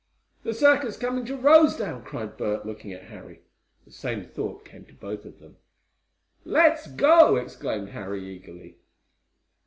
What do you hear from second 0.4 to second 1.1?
"The circus